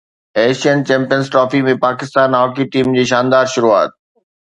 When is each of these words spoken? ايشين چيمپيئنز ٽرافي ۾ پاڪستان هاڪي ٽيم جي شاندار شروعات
ايشين 0.43 0.81
چيمپيئنز 0.91 1.29
ٽرافي 1.35 1.63
۾ 1.69 1.77
پاڪستان 1.85 2.41
هاڪي 2.41 2.69
ٽيم 2.77 2.93
جي 3.01 3.09
شاندار 3.15 3.57
شروعات 3.57 3.99